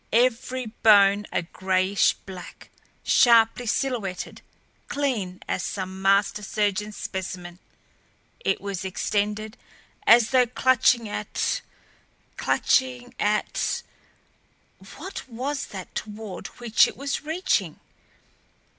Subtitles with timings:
[0.11, 2.71] Every bone a grayish black,
[3.03, 4.41] sharply silhouetted,
[4.87, 7.59] clean as some master surgeon's specimen,
[8.39, 9.57] it was extended
[10.07, 11.61] as though clutching at
[12.35, 13.83] clutching at
[14.97, 17.79] what was that toward which it was reaching?